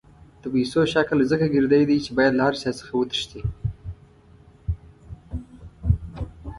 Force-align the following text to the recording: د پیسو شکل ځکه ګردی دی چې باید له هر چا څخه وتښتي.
د 0.41 0.43
پیسو 0.53 0.81
شکل 0.93 1.17
ځکه 1.31 1.45
ګردی 1.55 1.83
دی 1.89 1.97
چې 2.05 2.11
باید 2.17 2.33
له 2.35 2.43
هر 2.47 2.55
چا 2.61 2.71
څخه 2.79 2.93
وتښتي. 2.95 3.41